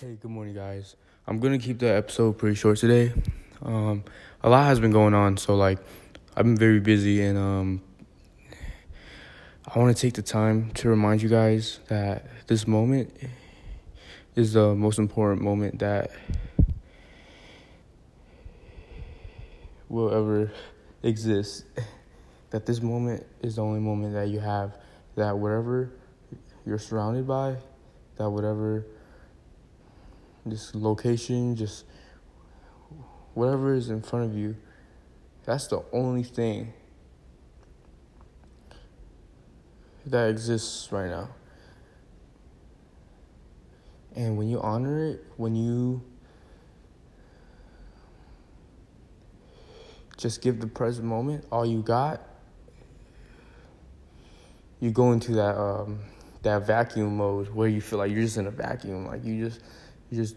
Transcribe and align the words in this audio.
Hey, 0.00 0.16
good 0.18 0.30
morning, 0.30 0.54
guys. 0.54 0.96
I'm 1.26 1.40
gonna 1.40 1.58
keep 1.58 1.78
the 1.78 1.90
episode 1.90 2.38
pretty 2.38 2.54
short 2.54 2.78
today. 2.78 3.12
Um, 3.60 4.02
a 4.42 4.48
lot 4.48 4.64
has 4.64 4.80
been 4.80 4.92
going 4.92 5.12
on, 5.12 5.36
so 5.36 5.54
like, 5.54 5.78
I've 6.34 6.46
been 6.46 6.56
very 6.56 6.80
busy, 6.80 7.20
and 7.20 7.36
um, 7.36 7.82
I 9.66 9.78
want 9.78 9.94
to 9.94 10.00
take 10.00 10.14
the 10.14 10.22
time 10.22 10.70
to 10.76 10.88
remind 10.88 11.20
you 11.20 11.28
guys 11.28 11.80
that 11.88 12.24
this 12.46 12.66
moment 12.66 13.14
is 14.36 14.54
the 14.54 14.74
most 14.74 14.98
important 14.98 15.42
moment 15.42 15.80
that 15.80 16.10
will 19.90 20.14
ever 20.14 20.50
exist. 21.02 21.66
That 22.48 22.64
this 22.64 22.80
moment 22.80 23.26
is 23.42 23.56
the 23.56 23.62
only 23.62 23.80
moment 23.80 24.14
that 24.14 24.28
you 24.28 24.40
have. 24.40 24.78
That 25.16 25.36
whatever 25.36 25.90
you're 26.64 26.78
surrounded 26.78 27.26
by, 27.26 27.58
that 28.16 28.30
whatever 28.30 28.86
this 30.46 30.74
location, 30.74 31.56
just 31.56 31.84
whatever 33.34 33.74
is 33.74 33.90
in 33.90 34.02
front 34.02 34.30
of 34.30 34.36
you, 34.36 34.56
that's 35.44 35.66
the 35.68 35.82
only 35.92 36.22
thing 36.22 36.72
that 40.06 40.28
exists 40.28 40.90
right 40.92 41.10
now. 41.10 41.28
And 44.16 44.36
when 44.36 44.48
you 44.48 44.60
honor 44.60 45.04
it, 45.06 45.24
when 45.36 45.54
you 45.54 46.02
just 50.16 50.42
give 50.42 50.60
the 50.60 50.66
present 50.66 51.06
moment 51.06 51.46
all 51.50 51.64
you 51.64 51.82
got, 51.82 52.20
you 54.80 54.90
go 54.90 55.12
into 55.12 55.32
that 55.32 55.56
um, 55.56 56.00
that 56.42 56.66
vacuum 56.66 57.18
mode 57.18 57.48
where 57.50 57.68
you 57.68 57.80
feel 57.80 57.98
like 57.98 58.10
you're 58.10 58.22
just 58.22 58.36
in 58.36 58.46
a 58.46 58.50
vacuum, 58.50 59.06
like 59.06 59.24
you 59.24 59.48
just 59.48 59.60
you 60.10 60.16
just 60.16 60.36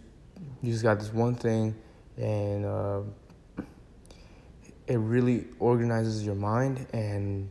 you 0.61 0.71
just 0.71 0.83
got 0.83 0.99
this 0.99 1.11
one 1.11 1.35
thing, 1.35 1.75
and 2.17 2.65
uh, 2.65 3.01
it 4.87 4.97
really 4.97 5.45
organizes 5.59 6.25
your 6.25 6.35
mind, 6.35 6.85
and 6.93 7.49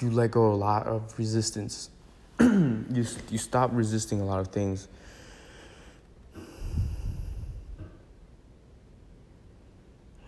you 0.00 0.10
let 0.10 0.30
go 0.30 0.52
a 0.52 0.54
lot 0.54 0.86
of 0.86 1.18
resistance. 1.18 1.90
you 2.40 3.04
you 3.30 3.38
stop 3.38 3.70
resisting 3.72 4.20
a 4.20 4.24
lot 4.24 4.40
of 4.40 4.48
things. 4.48 4.88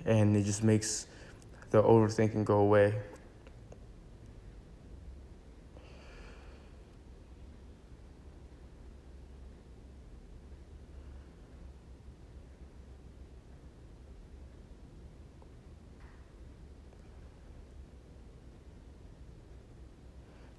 And 0.05 0.35
it 0.35 0.45
just 0.45 0.65
makes 0.65 1.07
the 1.71 1.83
overthinking 1.83 2.47
go 2.47 2.61
away. 2.61 2.95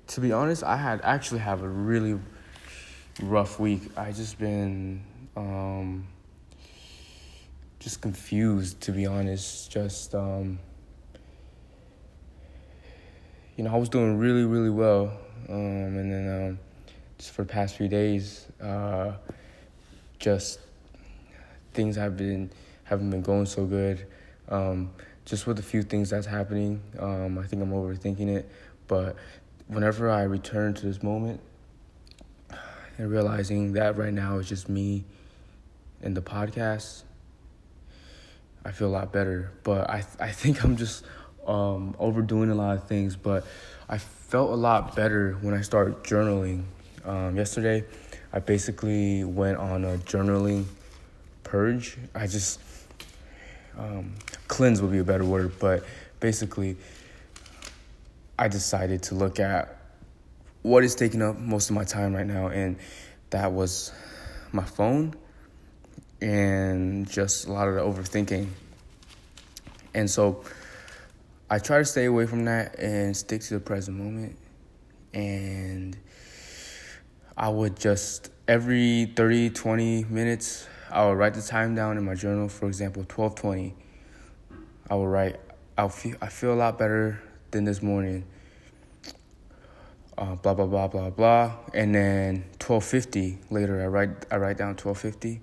To 0.09 0.21
be 0.21 0.31
honest, 0.31 0.63
I 0.63 0.75
had 0.75 1.01
actually 1.03 1.39
have 1.41 1.61
a 1.61 1.69
really 1.69 2.19
rough 3.21 3.59
week. 3.59 3.81
I 3.95 4.11
just 4.11 4.39
been 4.39 5.03
um, 5.37 6.07
just 7.79 8.01
confused, 8.01 8.81
to 8.81 8.91
be 8.91 9.05
honest. 9.05 9.71
Just 9.71 10.15
um, 10.15 10.57
you 13.55 13.63
know, 13.63 13.73
I 13.73 13.77
was 13.77 13.89
doing 13.89 14.17
really, 14.17 14.45
really 14.45 14.71
well, 14.71 15.11
um, 15.47 15.55
and 15.55 16.11
then 16.11 16.47
um, 16.49 16.59
just 17.19 17.31
for 17.31 17.43
the 17.43 17.51
past 17.51 17.77
few 17.77 17.87
days, 17.87 18.47
uh, 18.59 19.13
just 20.17 20.59
things 21.73 21.95
have 21.97 22.17
been 22.17 22.49
haven't 22.83 23.11
been 23.11 23.21
going 23.21 23.45
so 23.45 23.63
good. 23.65 24.07
Um, 24.47 24.89
just 25.25 25.45
with 25.45 25.59
a 25.59 25.63
few 25.63 25.83
things 25.83 26.09
that's 26.09 26.25
happening, 26.25 26.81
um, 26.97 27.37
I 27.37 27.45
think 27.45 27.61
I'm 27.61 27.71
overthinking 27.71 28.29
it, 28.29 28.49
but 28.87 29.15
whenever 29.69 30.09
I 30.09 30.23
return 30.23 30.73
to 30.73 30.85
this 30.85 31.01
moment 31.01 31.39
and 32.97 33.09
realizing 33.09 33.73
that 33.73 33.97
right 33.97 34.13
now 34.13 34.39
it's 34.39 34.49
just 34.49 34.67
me 34.67 35.05
and 36.01 36.17
the 36.17 36.21
podcast, 36.21 37.03
I 38.65 38.71
feel 38.71 38.87
a 38.87 38.89
lot 38.89 39.13
better. 39.13 39.51
But 39.63 39.89
I 39.89 40.03
I 40.19 40.31
think 40.31 40.63
I'm 40.63 40.75
just 40.75 41.05
um, 41.47 41.95
overdoing 41.99 42.49
a 42.49 42.55
lot 42.55 42.75
of 42.75 42.83
things. 42.85 43.15
But 43.15 43.45
I 43.87 43.97
felt 43.97 44.51
a 44.51 44.55
lot 44.55 44.95
better 44.95 45.33
when 45.41 45.53
I 45.53 45.61
started 45.61 46.03
journaling. 46.03 46.63
Um, 47.05 47.37
yesterday, 47.37 47.85
I 48.33 48.39
basically 48.39 49.23
went 49.23 49.57
on 49.57 49.85
a 49.85 49.97
journaling 49.97 50.65
purge. 51.43 51.97
I 52.13 52.27
just 52.27 52.59
um, 53.77 54.15
cleanse 54.47 54.81
would 54.81 54.91
be 54.91 54.99
a 54.99 55.03
better 55.03 55.25
word, 55.25 55.53
but 55.59 55.83
basically 56.19 56.75
I 58.39 58.47
decided 58.47 59.03
to 59.03 59.15
look 59.15 59.37
at 59.37 59.75
what 60.61 60.85
is 60.85 60.95
taking 60.95 61.21
up 61.21 61.37
most 61.37 61.69
of 61.69 61.75
my 61.75 61.83
time 61.83 62.15
right 62.15 62.25
now, 62.25 62.47
and 62.47 62.77
that 63.31 63.51
was 63.51 63.91
my 64.53 64.63
phone 64.63 65.13
and 66.21 67.05
just 67.09 67.47
a 67.47 67.51
lot 67.51 67.67
of 67.67 67.75
the 67.75 67.81
overthinking. 67.81 68.47
And 69.93 70.09
so 70.09 70.45
I 71.49 71.59
try 71.59 71.79
to 71.79 71.85
stay 71.85 72.05
away 72.05 72.27
from 72.27 72.45
that 72.45 72.79
and 72.79 73.15
stick 73.15 73.41
to 73.41 73.55
the 73.55 73.59
present 73.59 73.97
moment. 73.97 74.37
And 75.13 75.97
I 77.35 77.49
would 77.49 77.77
just 77.77 78.31
every 78.47 79.07
30, 79.17 79.49
20 79.49 80.05
minutes, 80.05 80.65
I 80.89 81.05
would 81.05 81.17
write 81.17 81.33
the 81.33 81.41
time 81.41 81.75
down 81.75 81.97
in 81.97 82.05
my 82.05 82.15
journal. 82.15 82.47
For 82.47 82.67
example, 82.67 83.01
1220. 83.01 83.75
I 84.89 84.95
would 84.95 85.07
write, 85.07 85.41
I 85.77 85.89
feel, 85.89 86.15
I 86.21 86.29
feel 86.29 86.53
a 86.53 86.55
lot 86.55 86.79
better 86.79 87.21
than 87.51 87.65
this 87.65 87.81
morning. 87.81 88.25
Uh, 90.17 90.35
blah 90.35 90.53
blah 90.53 90.65
blah 90.65 90.87
blah 90.87 91.09
blah, 91.09 91.53
and 91.73 91.95
then 91.95 92.43
1250 92.59 93.37
later 93.49 93.81
I 93.81 93.87
write 93.87 94.09
I 94.29 94.35
write 94.35 94.57
down 94.57 94.75
1250, 94.75 95.39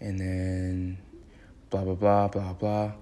and 0.00 0.18
then 0.18 0.98
blah 1.68 1.84
blah 1.84 1.94
blah 1.94 2.28
blah 2.28 2.52
blah, 2.54 2.92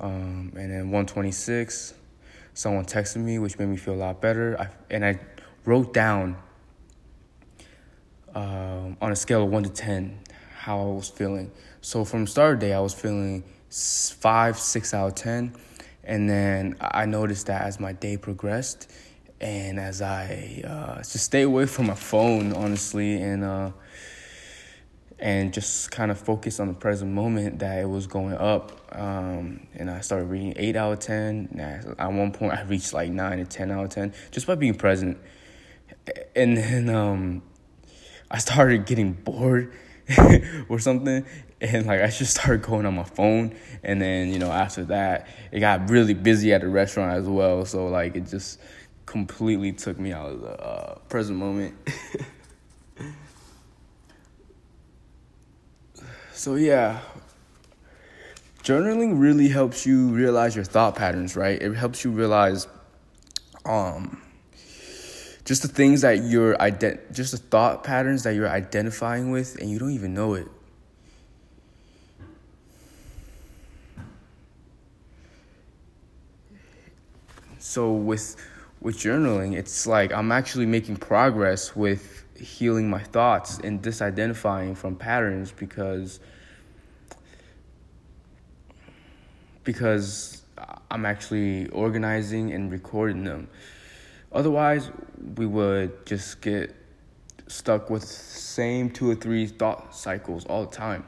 um, 0.00 0.52
and 0.56 0.72
then 0.72 0.90
126. 0.90 1.94
Someone 2.56 2.84
texted 2.84 3.16
me, 3.16 3.38
which 3.38 3.58
made 3.58 3.68
me 3.68 3.76
feel 3.76 3.94
a 3.94 3.96
lot 3.96 4.20
better. 4.20 4.60
I, 4.60 4.68
and 4.90 5.04
I 5.04 5.18
wrote 5.64 5.92
down 5.92 6.36
um, 8.34 8.96
on 9.00 9.12
a 9.12 9.16
scale 9.16 9.44
of 9.44 9.50
one 9.50 9.62
to 9.62 9.70
ten 9.70 10.18
how 10.56 10.80
I 10.80 10.84
was 10.84 11.08
feeling. 11.08 11.52
So 11.80 12.04
from 12.04 12.26
start 12.26 12.54
of 12.54 12.58
day, 12.60 12.72
I 12.72 12.80
was 12.80 12.94
feeling 12.94 13.44
five, 13.70 14.58
six 14.58 14.94
out 14.94 15.08
of 15.08 15.14
ten 15.14 15.54
and 16.06 16.28
then 16.28 16.76
I 16.80 17.06
noticed 17.06 17.46
that 17.46 17.62
as 17.62 17.80
my 17.80 17.92
day 17.92 18.16
progressed, 18.16 18.90
and 19.40 19.78
as 19.78 20.00
I 20.02 20.62
uh, 20.66 20.96
just 20.98 21.18
stay 21.18 21.42
away 21.42 21.66
from 21.66 21.86
my 21.86 21.94
phone, 21.94 22.52
honestly, 22.52 23.20
and 23.20 23.44
uh, 23.44 23.72
and 25.18 25.52
just 25.52 25.90
kind 25.90 26.10
of 26.10 26.18
focus 26.18 26.60
on 26.60 26.68
the 26.68 26.74
present 26.74 27.12
moment, 27.12 27.58
that 27.60 27.78
it 27.78 27.88
was 27.88 28.06
going 28.06 28.34
up. 28.34 28.80
Um, 28.92 29.66
and 29.74 29.90
I 29.90 30.00
started 30.00 30.26
reading 30.26 30.54
eight 30.56 30.76
out 30.76 30.92
of 30.92 30.98
ten. 31.00 31.48
At 31.98 32.12
one 32.12 32.32
point, 32.32 32.52
I 32.52 32.62
reached 32.62 32.92
like 32.92 33.10
nine 33.10 33.40
or 33.40 33.44
ten 33.44 33.70
out 33.70 33.84
of 33.84 33.90
ten 33.90 34.12
just 34.30 34.46
by 34.46 34.54
being 34.54 34.74
present. 34.74 35.18
And 36.36 36.56
then 36.56 36.88
um, 36.90 37.42
I 38.30 38.38
started 38.38 38.86
getting 38.86 39.12
bored 39.12 39.72
or 40.68 40.78
something 40.78 41.24
and 41.72 41.86
like 41.86 42.02
I 42.02 42.08
just 42.08 42.36
started 42.36 42.62
going 42.62 42.84
on 42.86 42.94
my 42.94 43.04
phone. 43.04 43.54
And 43.82 44.00
then 44.00 44.32
you 44.32 44.38
know 44.38 44.50
after 44.50 44.84
that 44.84 45.28
it 45.50 45.60
got 45.60 45.88
really 45.88 46.14
busy 46.14 46.52
at 46.52 46.60
the 46.60 46.68
restaurant 46.68 47.16
as 47.16 47.26
well. 47.26 47.64
So 47.64 47.86
like 47.88 48.16
it 48.16 48.26
just 48.28 48.60
completely 49.06 49.72
took 49.72 49.98
me 49.98 50.12
out 50.12 50.32
of 50.32 50.40
the 50.40 50.62
uh, 50.62 50.98
present 51.08 51.38
moment. 51.38 51.74
So 56.36 56.56
yeah. 56.56 56.98
Journaling 58.64 59.20
really 59.20 59.48
helps 59.48 59.86
you 59.86 60.08
realize 60.08 60.56
your 60.56 60.64
thought 60.64 60.96
patterns 60.96 61.36
right? 61.36 61.62
It 61.62 61.72
helps 61.74 62.04
you 62.04 62.10
realize 62.10 62.66
um 63.64 64.20
just 65.44 65.62
the 65.62 65.68
things 65.68 66.00
that 66.00 66.24
you're 66.24 66.56
ident- 66.56 67.12
just 67.12 67.30
the 67.32 67.38
thought 67.38 67.84
patterns 67.84 68.24
that 68.24 68.34
you're 68.34 68.48
identifying 68.48 69.30
with 69.30 69.56
and 69.60 69.70
you 69.70 69.78
don't 69.78 69.92
even 69.92 70.12
know 70.12 70.34
it 70.34 70.48
so 77.74 77.92
with 77.92 78.36
with 78.80 78.96
journaling 78.96 79.56
it's 79.56 79.86
like 79.86 80.12
i'm 80.12 80.30
actually 80.30 80.66
making 80.66 80.96
progress 80.96 81.74
with 81.74 82.24
healing 82.38 82.88
my 82.88 83.02
thoughts 83.02 83.58
and 83.58 83.82
disidentifying 83.82 84.76
from 84.76 84.94
patterns 84.96 85.52
because 85.52 86.20
because 89.64 90.42
i'm 90.90 91.04
actually 91.04 91.68
organizing 91.70 92.52
and 92.52 92.70
recording 92.70 93.24
them 93.24 93.48
Otherwise, 94.34 94.90
we 95.36 95.46
would 95.46 96.04
just 96.04 96.40
get 96.40 96.74
stuck 97.46 97.88
with 97.88 98.02
same 98.02 98.90
two 98.90 99.08
or 99.08 99.14
three 99.14 99.46
thought 99.46 99.94
cycles 99.94 100.44
all 100.46 100.64
the 100.66 100.76
time. 100.76 101.04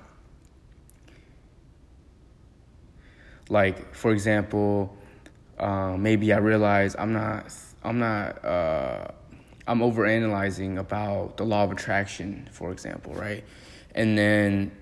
Like 3.48 3.94
for 3.94 4.12
example, 4.12 4.96
uh, 5.58 5.96
maybe 5.96 6.32
I 6.32 6.38
realize 6.38 6.96
I'm 6.98 7.12
not 7.12 7.52
I'm 7.82 7.98
not 7.98 8.44
uh, 8.44 9.08
I'm 9.66 9.80
overanalyzing 9.80 10.78
about 10.78 11.36
the 11.36 11.44
law 11.44 11.64
of 11.64 11.72
attraction, 11.72 12.48
for 12.52 12.72
example, 12.72 13.14
right? 13.14 13.44
And 13.94 14.16
then 14.16 14.72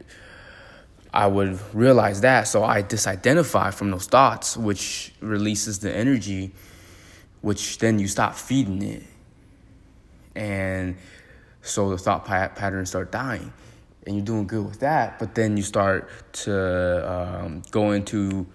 I 1.12 1.28
would 1.28 1.60
realize 1.72 2.22
that, 2.22 2.48
so 2.48 2.64
I 2.64 2.82
disidentify 2.82 3.72
from 3.72 3.90
those 3.92 4.06
thoughts, 4.06 4.56
which 4.56 5.12
releases 5.20 5.78
the 5.78 5.94
energy, 5.94 6.52
which 7.40 7.78
then 7.78 7.98
you 8.00 8.08
stop 8.08 8.34
feeding 8.34 8.82
it, 8.82 9.04
and 10.34 10.96
so 11.62 11.90
the 11.90 11.98
thought 11.98 12.24
patterns 12.24 12.88
start 12.88 13.12
dying, 13.12 13.52
and 14.06 14.16
you're 14.16 14.24
doing 14.24 14.46
good 14.46 14.66
with 14.66 14.80
that. 14.80 15.20
But 15.20 15.36
then 15.36 15.56
you 15.56 15.62
start 15.62 16.10
to 16.44 17.12
um, 17.12 17.62
go 17.70 17.92
into 17.92 18.46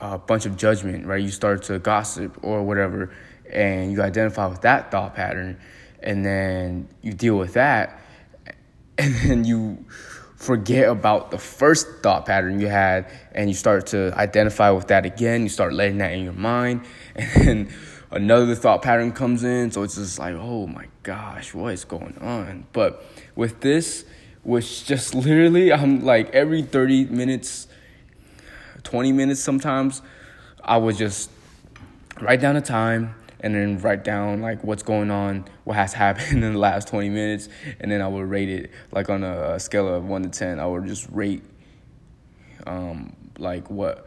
a 0.00 0.18
bunch 0.18 0.46
of 0.46 0.56
judgment, 0.56 1.06
right? 1.06 1.22
You 1.22 1.30
start 1.30 1.62
to 1.64 1.78
gossip 1.78 2.38
or 2.42 2.62
whatever, 2.62 3.14
and 3.50 3.92
you 3.92 4.02
identify 4.02 4.46
with 4.46 4.62
that 4.62 4.90
thought 4.90 5.14
pattern, 5.14 5.58
and 6.02 6.24
then 6.24 6.88
you 7.02 7.12
deal 7.12 7.36
with 7.36 7.54
that, 7.54 8.00
and 8.98 9.14
then 9.16 9.44
you 9.44 9.84
forget 10.36 10.88
about 10.88 11.30
the 11.30 11.38
first 11.38 11.86
thought 12.02 12.26
pattern 12.26 12.60
you 12.60 12.66
had, 12.66 13.10
and 13.32 13.48
you 13.48 13.54
start 13.54 13.86
to 13.88 14.12
identify 14.18 14.70
with 14.70 14.88
that 14.88 15.06
again. 15.06 15.42
You 15.42 15.48
start 15.48 15.72
letting 15.72 15.98
that 15.98 16.12
in 16.12 16.24
your 16.24 16.32
mind, 16.34 16.84
and 17.16 17.30
then 17.46 17.74
another 18.10 18.54
thought 18.54 18.82
pattern 18.82 19.12
comes 19.12 19.44
in. 19.44 19.70
So 19.70 19.82
it's 19.82 19.96
just 19.96 20.18
like, 20.18 20.34
oh 20.34 20.66
my 20.66 20.86
gosh, 21.02 21.54
what 21.54 21.72
is 21.72 21.84
going 21.84 22.16
on? 22.18 22.66
But 22.72 23.04
with 23.34 23.60
this, 23.60 24.04
which 24.42 24.84
just 24.86 25.14
literally, 25.14 25.72
I'm 25.72 26.04
like 26.04 26.30
every 26.30 26.62
30 26.62 27.06
minutes 27.06 27.68
20 28.84 29.12
minutes 29.12 29.40
sometimes, 29.40 30.02
I 30.62 30.76
would 30.76 30.96
just 30.96 31.30
write 32.20 32.40
down 32.40 32.54
the 32.54 32.60
time 32.60 33.14
and 33.40 33.54
then 33.54 33.78
write 33.78 34.04
down 34.04 34.40
like 34.40 34.62
what's 34.62 34.82
going 34.82 35.10
on, 35.10 35.44
what 35.64 35.76
has 35.76 35.92
happened 36.04 36.44
in 36.44 36.52
the 36.52 36.58
last 36.58 36.88
20 36.88 37.10
minutes, 37.10 37.48
and 37.80 37.90
then 37.90 38.00
I 38.00 38.08
would 38.08 38.28
rate 38.28 38.48
it 38.48 38.70
like 38.92 39.10
on 39.10 39.24
a 39.24 39.58
scale 39.58 39.88
of 39.88 40.04
1 40.04 40.22
to 40.22 40.28
10. 40.28 40.60
I 40.60 40.66
would 40.66 40.86
just 40.86 41.08
rate 41.10 41.42
um, 42.66 43.14
like 43.38 43.68
what 43.68 44.06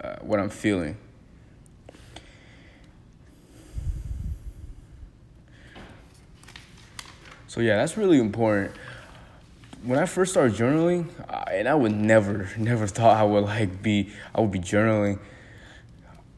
uh, 0.00 0.16
what 0.20 0.40
I'm 0.40 0.50
feeling. 0.50 0.96
So 7.46 7.60
yeah, 7.60 7.76
that's 7.76 7.98
really 7.98 8.18
important 8.18 8.74
when 9.84 9.98
I 9.98 10.06
first 10.06 10.32
started 10.32 10.54
journaling, 10.54 11.08
and 11.50 11.68
I 11.68 11.74
would 11.74 11.92
never, 11.92 12.48
never 12.58 12.86
thought 12.86 13.16
I 13.16 13.24
would 13.24 13.44
like 13.44 13.82
be, 13.82 14.10
I 14.34 14.40
would 14.40 14.50
be 14.50 14.60
journaling. 14.60 15.18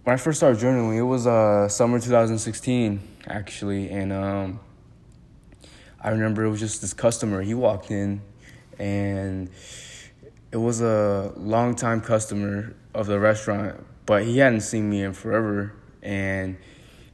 When 0.05 0.15
I 0.15 0.17
first 0.17 0.39
started 0.39 0.59
journaling, 0.59 0.99
it 0.99 1.03
was 1.03 1.27
uh 1.27 1.69
summer 1.69 1.99
2016 1.99 3.01
actually, 3.27 3.91
and 3.91 4.13
um, 4.13 4.61
I 6.01 6.11
remember 6.11 6.45
it 6.45 6.51
was 6.51 6.61
just 6.61 6.81
this 6.81 6.93
customer. 6.93 7.43
He 7.43 7.55
walked 7.55 7.91
in, 7.91 8.21
and 8.79 9.49
it 10.53 10.59
was 10.59 10.83
a 10.83 11.33
long 11.37 11.75
time 11.75 12.01
customer 12.01 12.75
of 12.95 13.07
the 13.07 13.19
restaurant, 13.19 13.83
but 14.05 14.25
he 14.25 14.39
hadn't 14.39 14.61
seen 14.61 14.91
me 14.91 15.03
in 15.03 15.15
forever, 15.15 15.73
and 16.03 16.59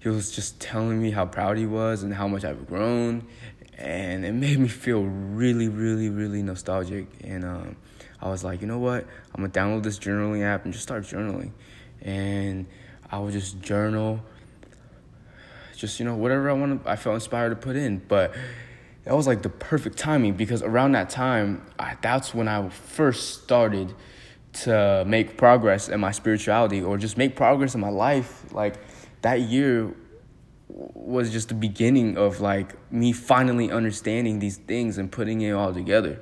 he 0.01 0.09
was 0.09 0.33
just 0.33 0.61
telling 0.61 1.01
me 1.01 1.13
how 1.13 1.27
proud 1.27 1.59
he 1.59 1.67
was 1.67 2.03
and 2.03 2.13
how 2.15 2.27
much 2.27 2.45
I've 2.45 2.67
grown 2.67 3.27
and 3.81 4.27
it 4.27 4.33
made 4.33 4.59
me 4.59 4.69
feel 4.69 5.03
really, 5.03 5.69
really, 5.69 6.11
really 6.11 6.43
nostalgic. 6.43 7.07
And 7.25 7.45
um, 7.45 7.77
I 8.21 8.29
was 8.29 8.45
like, 8.45 8.61
you 8.61 8.67
know 8.67 8.79
what? 8.79 9.07
I'm 9.35 9.43
gonna 9.43 9.49
download 9.49 9.83
this 9.83 9.99
journaling 9.99 10.43
app 10.43 10.65
and 10.65 10.73
just 10.73 10.83
start 10.83 11.05
journaling. 11.05 11.53
And 12.03 12.67
I 13.11 13.19
would 13.19 13.33
just 13.33 13.61
journal, 13.61 14.21
just 15.77 15.99
you 15.99 16.05
know 16.05 16.15
whatever 16.15 16.51
I 16.51 16.53
want. 16.53 16.87
I 16.87 16.97
felt 16.97 17.15
inspired 17.15 17.51
to 17.51 17.57
put 17.57 17.77
in, 17.77 18.03
but 18.07 18.35
that 19.05 19.15
was 19.17 19.27
like 19.27 19.43
the 19.43 19.49
perfect 19.49 19.97
timing 19.97 20.35
because 20.35 20.63
around 20.63 20.93
that 20.93 21.09
time, 21.09 21.67
I, 21.79 21.97
that's 22.03 22.35
when 22.35 22.49
I 22.49 22.69
first 22.69 23.43
started 23.43 23.95
to 24.53 25.05
make 25.07 25.39
progress 25.39 25.89
in 25.89 26.01
my 26.01 26.11
spirituality 26.11 26.83
or 26.83 26.99
just 26.99 27.17
make 27.17 27.35
progress 27.35 27.75
in 27.75 27.81
my 27.81 27.89
life. 27.89 28.53
Like 28.53 28.75
that 29.23 29.41
year 29.41 29.95
was 30.73 31.31
just 31.31 31.49
the 31.49 31.55
beginning 31.55 32.17
of 32.17 32.41
like 32.41 32.75
me 32.93 33.13
finally 33.13 33.71
understanding 33.71 34.39
these 34.39 34.57
things 34.57 34.99
and 34.99 35.11
putting 35.11 35.41
it 35.41 35.53
all 35.53 35.73
together. 35.73 36.21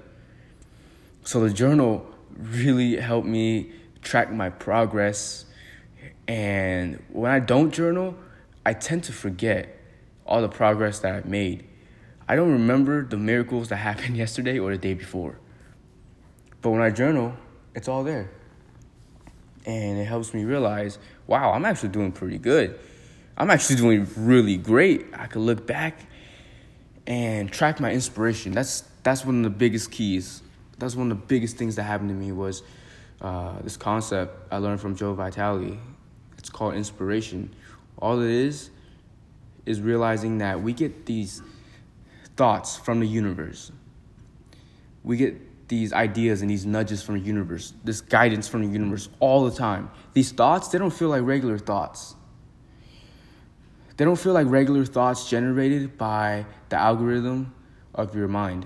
So 1.24 1.40
the 1.40 1.52
journal 1.52 2.06
really 2.36 2.96
helped 2.96 3.26
me 3.26 3.72
track 4.02 4.32
my 4.32 4.50
progress. 4.50 5.44
And 6.26 7.02
when 7.10 7.30
I 7.30 7.40
don't 7.40 7.72
journal, 7.72 8.16
I 8.64 8.72
tend 8.74 9.04
to 9.04 9.12
forget 9.12 9.78
all 10.26 10.40
the 10.40 10.48
progress 10.48 11.00
that 11.00 11.14
I've 11.14 11.26
made. 11.26 11.66
I 12.28 12.36
don't 12.36 12.52
remember 12.52 13.04
the 13.04 13.16
miracles 13.16 13.68
that 13.68 13.76
happened 13.90 14.16
yesterday 14.16 14.58
or 14.58 14.70
the 14.70 14.78
day 14.78 14.94
before. 14.94 15.38
But 16.60 16.70
when 16.70 16.82
I 16.82 16.90
journal, 16.90 17.34
it's 17.74 17.88
all 17.88 18.04
there. 18.04 18.30
And 19.64 19.98
it 19.98 20.04
helps 20.04 20.32
me 20.32 20.44
realize, 20.44 20.98
wow, 21.26 21.52
I'm 21.52 21.64
actually 21.64 21.90
doing 21.90 22.12
pretty 22.12 22.38
good. 22.38 22.78
I'm 23.40 23.50
actually 23.50 23.76
doing 23.76 24.08
really 24.16 24.56
great. 24.56 25.06
I 25.14 25.28
could 25.28 25.42
look 25.42 25.64
back 25.64 26.06
and 27.06 27.50
track 27.52 27.78
my 27.78 27.92
inspiration. 27.92 28.50
That's 28.50 28.82
that's 29.04 29.24
one 29.24 29.38
of 29.38 29.44
the 29.44 29.56
biggest 29.56 29.92
keys. 29.92 30.42
That's 30.78 30.96
one 30.96 31.12
of 31.12 31.20
the 31.20 31.26
biggest 31.26 31.56
things 31.56 31.76
that 31.76 31.84
happened 31.84 32.08
to 32.08 32.16
me 32.16 32.32
was 32.32 32.64
uh, 33.20 33.62
this 33.62 33.76
concept 33.76 34.52
I 34.52 34.58
learned 34.58 34.80
from 34.80 34.96
Joe 34.96 35.14
Vitale. 35.14 35.78
It's 36.36 36.50
called 36.50 36.74
inspiration. 36.74 37.54
All 37.98 38.20
it 38.20 38.28
is 38.28 38.70
is 39.66 39.80
realizing 39.80 40.38
that 40.38 40.60
we 40.60 40.72
get 40.72 41.06
these 41.06 41.40
thoughts 42.36 42.76
from 42.76 42.98
the 42.98 43.06
universe. 43.06 43.70
We 45.04 45.16
get 45.16 45.68
these 45.68 45.92
ideas 45.92 46.42
and 46.42 46.50
these 46.50 46.66
nudges 46.66 47.02
from 47.02 47.20
the 47.20 47.24
universe, 47.24 47.72
this 47.84 48.00
guidance 48.00 48.48
from 48.48 48.62
the 48.66 48.72
universe 48.72 49.08
all 49.20 49.44
the 49.44 49.56
time. 49.56 49.90
These 50.12 50.32
thoughts, 50.32 50.68
they 50.68 50.78
don't 50.78 50.92
feel 50.92 51.10
like 51.10 51.22
regular 51.22 51.58
thoughts 51.58 52.16
they 53.98 54.04
don't 54.04 54.18
feel 54.18 54.32
like 54.32 54.46
regular 54.48 54.86
thoughts 54.86 55.28
generated 55.28 55.98
by 55.98 56.46
the 56.70 56.76
algorithm 56.76 57.52
of 57.94 58.14
your 58.14 58.28
mind. 58.28 58.64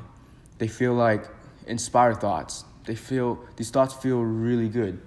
They 0.59 0.69
feel 0.69 0.95
like 0.95 1.25
inspired 1.67 2.21
thoughts. 2.21 2.65
They 2.85 2.95
feel 2.95 3.45
these 3.57 3.71
thoughts 3.71 3.95
feel 3.95 4.21
really 4.21 4.69
good. 4.69 5.01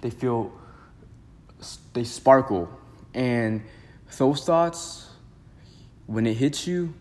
They 0.00 0.10
feel 0.10 0.52
they 1.92 2.04
sparkle 2.04 2.68
and 3.14 3.62
those 4.18 4.44
thoughts 4.44 5.08
when 6.06 6.26
it 6.26 6.34
hits 6.34 6.66
you 6.66 6.92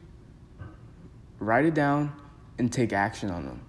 write 1.40 1.66
it 1.66 1.74
down 1.74 2.14
and 2.60 2.72
take 2.72 2.94
action 2.94 3.32
on 3.32 3.46
them. 3.46 3.62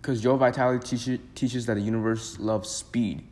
Because 0.00 0.20
Joe 0.20 0.36
Vitale 0.36 0.80
teach, 0.80 1.08
teaches 1.36 1.66
that 1.66 1.74
the 1.74 1.80
universe 1.80 2.38
loves 2.40 2.68
speed. 2.68 3.24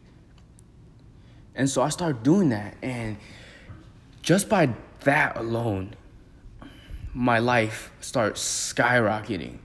And 1.57 1.69
so 1.69 1.83
I 1.83 1.89
started 1.89 2.23
doing 2.23 2.51
that. 2.51 2.77
And 2.81 3.17
just 4.23 4.49
by 4.49 4.71
that 5.01 5.37
alone, 5.37 5.95
my 7.15 7.39
life 7.39 7.91
starts 8.01 8.73
skyrocketing. 8.73 9.59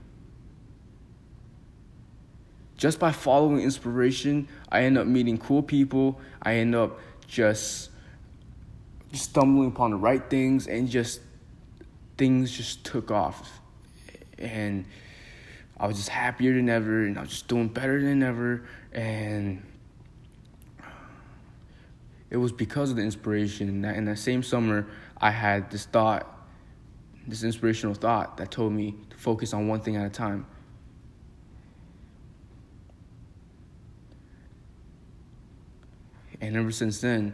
Just 2.76 2.98
by 2.98 3.12
following 3.12 3.60
inspiration, 3.60 4.48
I 4.70 4.82
end 4.82 4.98
up 4.98 5.06
meeting 5.06 5.38
cool 5.38 5.62
people. 5.62 6.20
I 6.42 6.56
end 6.56 6.74
up 6.74 6.98
just 7.26 7.90
stumbling 9.12 9.68
upon 9.68 9.92
the 9.92 9.96
right 9.96 10.28
things 10.28 10.66
and 10.66 10.88
just 10.88 11.20
things 12.18 12.50
just 12.50 12.84
took 12.84 13.10
off. 13.10 13.60
And 14.38 14.84
I 15.78 15.86
was 15.86 15.96
just 15.96 16.08
happier 16.08 16.54
than 16.54 16.68
ever 16.68 17.04
and 17.04 17.18
I 17.18 17.22
was 17.22 17.30
just 17.30 17.48
doing 17.48 17.68
better 17.68 18.00
than 18.00 18.22
ever 18.22 18.66
and 18.92 19.62
it 22.36 22.38
was 22.38 22.52
because 22.52 22.90
of 22.90 22.96
the 22.96 23.02
inspiration 23.02 23.80
that 23.80 23.96
in 23.96 24.04
that 24.04 24.18
same 24.18 24.42
summer 24.42 24.86
I 25.16 25.30
had 25.30 25.70
this 25.70 25.86
thought, 25.86 26.38
this 27.26 27.42
inspirational 27.42 27.94
thought 27.94 28.36
that 28.36 28.50
told 28.50 28.74
me 28.74 28.94
to 29.08 29.16
focus 29.16 29.54
on 29.54 29.68
one 29.68 29.80
thing 29.80 29.96
at 29.96 30.04
a 30.04 30.10
time. 30.10 30.44
And 36.42 36.58
ever 36.58 36.70
since 36.70 37.00
then, 37.00 37.32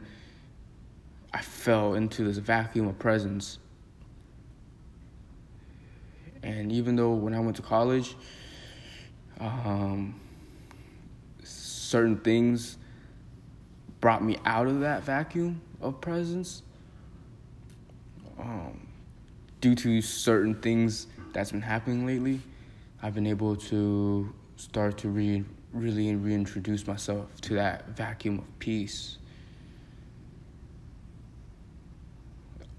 I 1.34 1.42
fell 1.42 1.94
into 1.94 2.22
this 2.22 2.38
vacuum 2.38 2.86
of 2.86 2.96
presence. 3.00 3.58
And 6.44 6.70
even 6.70 6.94
though 6.94 7.10
when 7.10 7.34
I 7.34 7.40
went 7.40 7.56
to 7.56 7.62
college, 7.62 8.14
um, 9.40 10.20
certain 11.42 12.18
things 12.18 12.78
brought 14.02 14.22
me 14.22 14.36
out 14.44 14.66
of 14.66 14.80
that 14.80 15.04
vacuum 15.04 15.62
of 15.80 15.98
presence. 16.00 16.62
Um, 18.38 18.88
due 19.60 19.76
to 19.76 20.02
certain 20.02 20.56
things 20.56 21.06
that's 21.32 21.52
been 21.52 21.62
happening 21.62 22.04
lately, 22.04 22.40
I've 23.00 23.14
been 23.14 23.28
able 23.28 23.54
to 23.56 24.34
start 24.56 24.98
to 24.98 25.08
re- 25.08 25.44
really 25.72 26.14
reintroduce 26.16 26.86
myself 26.86 27.40
to 27.42 27.54
that 27.54 27.90
vacuum 27.90 28.40
of 28.40 28.58
peace 28.58 29.18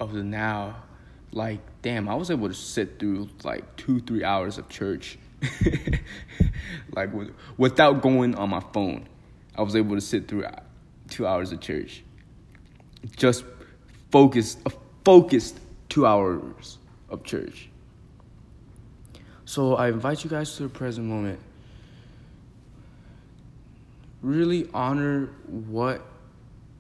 of 0.01 0.12
the 0.12 0.24
now. 0.24 0.84
Like, 1.32 1.62
damn, 1.82 2.10
I 2.10 2.15
was 2.15 2.32
able 2.32 2.50
to 2.50 2.53
sit 2.53 3.00
through 3.00 3.30
like 3.46 3.77
two, 3.77 4.01
three 4.01 4.25
hours 4.25 4.58
of 4.58 4.68
church, 4.68 5.18
like 6.96 7.10
without 7.58 8.01
going 8.01 8.36
on 8.36 8.50
my 8.50 8.62
phone. 8.74 9.08
I 9.56 9.62
was 9.62 9.75
able 9.75 9.96
to 9.96 10.01
sit 10.01 10.27
through 10.27 10.44
two 11.13 11.27
hours 11.27 11.51
of 11.51 11.60
church, 11.60 12.03
just 13.15 13.46
focused, 14.12 14.58
a 14.65 14.72
focused 15.05 15.60
two 15.88 16.08
hours 16.08 16.79
of 17.10 17.24
church. 17.24 17.70
So 19.46 19.75
I 19.75 19.89
invite 19.89 20.24
you 20.24 20.29
guys 20.29 20.55
to 20.58 20.63
the 20.63 20.70
present 20.70 21.05
moment. 21.05 21.39
Really 24.24 24.67
honor 24.74 25.29
what 25.46 26.01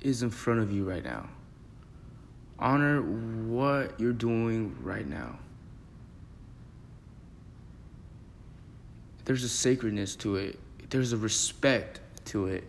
is 0.01 0.23
in 0.23 0.31
front 0.31 0.61
of 0.61 0.71
you 0.71 0.83
right 0.83 1.03
now. 1.03 1.29
Honor 2.57 3.03
what 3.03 3.99
you're 3.99 4.13
doing 4.13 4.75
right 4.81 5.07
now. 5.07 5.37
There's 9.25 9.43
a 9.43 9.49
sacredness 9.49 10.15
to 10.17 10.37
it, 10.37 10.59
there's 10.89 11.13
a 11.13 11.17
respect 11.17 11.99
to 12.25 12.47
it. 12.47 12.63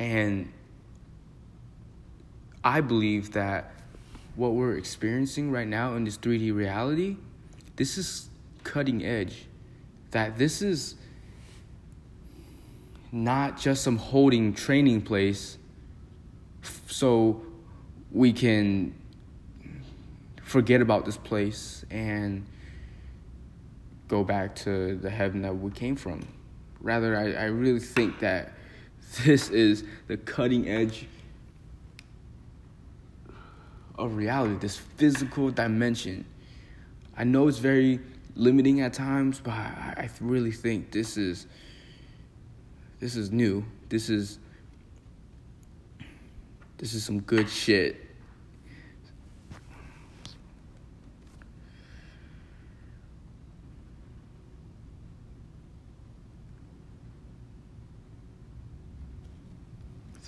And 0.00 0.50
I 2.64 2.80
believe 2.80 3.32
that 3.34 3.74
what 4.34 4.54
we're 4.54 4.78
experiencing 4.78 5.50
right 5.50 5.68
now 5.68 5.94
in 5.94 6.04
this 6.04 6.16
3D 6.16 6.54
reality, 6.54 7.18
this 7.76 7.98
is 7.98 8.30
cutting 8.64 9.04
edge. 9.04 9.44
That 10.12 10.38
this 10.38 10.62
is 10.62 10.94
not 13.12 13.60
just 13.60 13.82
some 13.84 13.98
holding 13.98 14.54
training 14.54 15.02
place 15.02 15.58
so 16.86 17.42
we 18.10 18.32
can 18.32 18.94
forget 20.42 20.80
about 20.80 21.04
this 21.04 21.18
place 21.18 21.84
and 21.90 22.46
go 24.08 24.24
back 24.24 24.54
to 24.54 24.96
the 24.96 25.10
heaven 25.10 25.42
that 25.42 25.54
we 25.54 25.70
came 25.70 25.94
from. 25.94 26.26
Rather, 26.80 27.14
I, 27.18 27.32
I 27.32 27.44
really 27.44 27.80
think 27.80 28.20
that 28.20 28.54
this 29.24 29.50
is 29.50 29.84
the 30.06 30.16
cutting 30.16 30.68
edge 30.68 31.06
of 33.98 34.16
reality, 34.16 34.56
this 34.58 34.76
physical 34.76 35.50
dimension. 35.50 36.24
I 37.16 37.24
know 37.24 37.48
it's 37.48 37.58
very 37.58 38.00
limiting 38.36 38.80
at 38.80 38.92
times, 38.92 39.40
but 39.42 39.50
I, 39.50 39.94
I 39.96 40.10
really 40.20 40.52
think 40.52 40.92
this 40.92 41.16
is 41.16 41.46
this 43.00 43.16
is 43.16 43.32
new. 43.32 43.64
This 43.88 44.10
is 44.10 44.38
this 46.78 46.94
is 46.94 47.04
some 47.04 47.20
good 47.20 47.48
shit. 47.48 48.09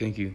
Thank 0.03 0.19
you. 0.19 0.35